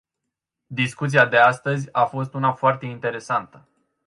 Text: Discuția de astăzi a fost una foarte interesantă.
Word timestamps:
Discuția 0.65 1.25
de 1.25 1.37
astăzi 1.37 1.89
a 1.93 2.05
fost 2.05 2.33
una 2.33 2.51
foarte 2.53 2.85
interesantă. 2.85 3.67